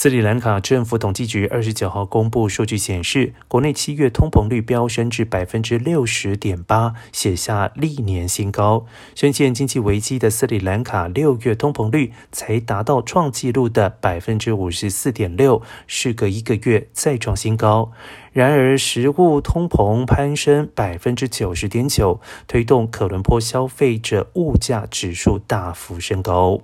[0.00, 8.86] 斯里兰卡政府统计局二十九号公布数据显示国内七月通膨率飙升至百分之六十点八写下历年新高。
[9.16, 17.90] 深陷经济危机的斯里兰卡六月通膨率才达到创纪录的百分之五十四点六事隔一个月再创新高。
[18.32, 26.60] 然而食物通膨攀升百分之九十点九推动可伦坡消费者物价指数大幅升高。